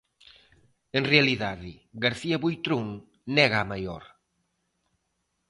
En 0.97 1.03
realidade, 1.13 1.69
García 2.05 2.37
Buitrón 2.43 2.85
nega 3.35 3.57
a 3.61 3.69
maior. 3.71 4.03